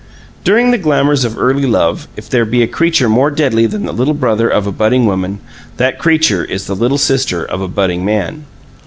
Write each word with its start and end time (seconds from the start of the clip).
During 0.43 0.71
the 0.71 0.79
glamors 0.79 1.23
of 1.25 1.37
early 1.37 1.67
love, 1.67 2.07
if 2.17 2.27
there 2.27 2.43
be 2.43 2.63
a 2.63 2.67
creature 2.67 3.07
more 3.07 3.29
deadly 3.29 3.67
than 3.67 3.85
the 3.85 3.91
little 3.93 4.15
brother 4.15 4.49
of 4.49 4.65
a 4.65 4.71
budding 4.71 5.05
woman, 5.05 5.37
that 5.77 5.99
creature 5.99 6.43
is 6.43 6.65
the 6.65 6.75
little 6.75 6.97
sister 6.97 7.45
of 7.45 7.61
a 7.61 7.67
budding 7.67 8.03
man. 8.03 8.45